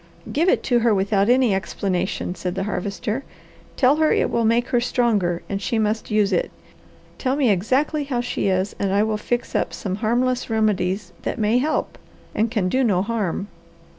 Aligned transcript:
"Give 0.33 0.49
it 0.49 0.63
to 0.63 0.79
her 0.79 0.95
without 0.95 1.29
any 1.29 1.53
explanation," 1.53 2.33
said 2.33 2.55
the 2.55 2.63
Harvester. 2.63 3.23
"Tell 3.77 3.97
her 3.97 4.11
it 4.11 4.31
will 4.31 4.45
make 4.45 4.69
her 4.69 4.81
stronger 4.81 5.43
and 5.47 5.61
she 5.61 5.77
must 5.77 6.09
use 6.09 6.33
it. 6.33 6.49
Tell 7.19 7.35
me 7.35 7.51
exactly 7.51 8.05
how 8.05 8.19
she 8.19 8.47
is, 8.47 8.75
and 8.79 8.91
I 8.91 9.03
will 9.03 9.17
fix 9.17 9.53
up 9.53 9.75
some 9.75 9.97
harmless 9.97 10.49
remedies 10.49 11.13
that 11.21 11.37
may 11.37 11.59
help, 11.59 11.99
and 12.33 12.49
can 12.49 12.67
do 12.67 12.83
no 12.83 13.03
harm." 13.03 13.47